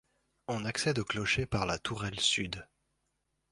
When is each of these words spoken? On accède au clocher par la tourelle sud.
On 0.47 0.65
accède 0.65 0.97
au 0.97 1.05
clocher 1.05 1.45
par 1.45 1.67
la 1.67 1.77
tourelle 1.77 2.19
sud. 2.19 2.65